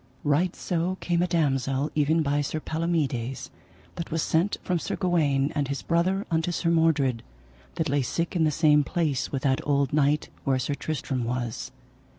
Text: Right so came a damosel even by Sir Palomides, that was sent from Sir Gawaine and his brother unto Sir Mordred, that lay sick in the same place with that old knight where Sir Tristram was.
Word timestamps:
Right 0.23 0.55
so 0.55 0.95
came 0.99 1.21
a 1.21 1.27
damosel 1.27 1.91
even 1.93 2.23
by 2.23 2.41
Sir 2.41 2.59
Palomides, 2.59 3.51
that 3.97 4.09
was 4.09 4.23
sent 4.23 4.57
from 4.63 4.79
Sir 4.79 4.95
Gawaine 4.95 5.51
and 5.53 5.67
his 5.67 5.83
brother 5.83 6.25
unto 6.31 6.51
Sir 6.51 6.71
Mordred, 6.71 7.21
that 7.75 7.87
lay 7.87 8.01
sick 8.01 8.35
in 8.35 8.43
the 8.43 8.49
same 8.49 8.83
place 8.83 9.31
with 9.31 9.43
that 9.43 9.61
old 9.63 9.93
knight 9.93 10.29
where 10.43 10.57
Sir 10.57 10.73
Tristram 10.73 11.23
was. 11.23 11.71